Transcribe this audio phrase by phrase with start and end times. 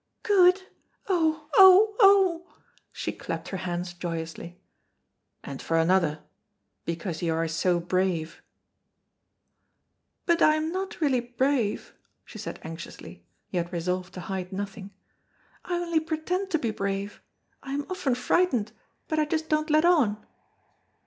[0.23, 0.63] "Good!
[1.07, 1.47] Oh!
[1.53, 1.95] oh!
[1.99, 2.55] oh!"
[2.91, 4.59] She clapped her hands joyously.
[5.43, 6.23] "And for another
[6.85, 8.41] because you are so brave."
[10.25, 11.93] "But I am not really brave,"
[12.25, 14.89] she said anxiously, yet resolved to hide nothing,
[15.63, 17.21] "I only pretend to be brave,
[17.61, 18.71] I am often frightened,
[19.07, 20.17] but I just don't let on."